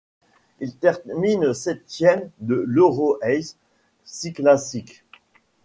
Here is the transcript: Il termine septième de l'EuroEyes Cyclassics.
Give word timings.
Il 0.59 0.75
termine 0.77 1.53
septième 1.53 2.31
de 2.39 2.63
l'EuroEyes 2.67 3.55
Cyclassics. 4.03 5.05